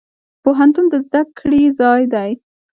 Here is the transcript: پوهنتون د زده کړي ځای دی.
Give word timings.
پوهنتون 0.43 0.85
د 0.89 0.95
زده 1.05 1.21
کړي 1.37 1.63
ځای 1.79 2.01
دی. 2.13 2.31